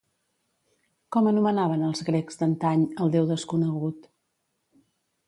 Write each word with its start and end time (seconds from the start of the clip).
Com 1.15 1.27
anomenaven 1.31 1.83
els 1.89 2.01
grecs 2.07 2.39
d'antany 2.39 2.87
al 3.05 3.13
déu 3.17 3.29
desconegut? 3.33 4.09